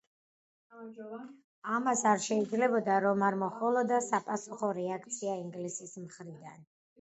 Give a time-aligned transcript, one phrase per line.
[1.73, 6.59] ამას არ შეიძლებოდა, რომ არ მოჰყოლოდა საპასუხო რეაქცია ინგლისის მხრიდან.